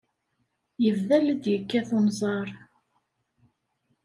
Yebda 0.83 1.17
la 1.19 1.33
d-yekkat 1.35 1.89
unẓar. 1.97 2.47